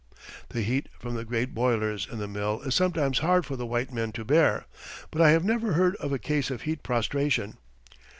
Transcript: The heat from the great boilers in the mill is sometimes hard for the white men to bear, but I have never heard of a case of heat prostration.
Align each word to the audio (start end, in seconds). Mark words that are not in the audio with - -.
The 0.49 0.63
heat 0.63 0.89
from 0.97 1.13
the 1.13 1.23
great 1.23 1.53
boilers 1.53 2.07
in 2.11 2.17
the 2.17 2.27
mill 2.27 2.61
is 2.61 2.73
sometimes 2.73 3.19
hard 3.19 3.45
for 3.45 3.55
the 3.55 3.67
white 3.67 3.93
men 3.93 4.11
to 4.13 4.25
bear, 4.25 4.65
but 5.11 5.21
I 5.21 5.29
have 5.29 5.45
never 5.45 5.73
heard 5.73 5.95
of 5.97 6.11
a 6.11 6.17
case 6.17 6.49
of 6.49 6.63
heat 6.63 6.81
prostration. 6.81 7.57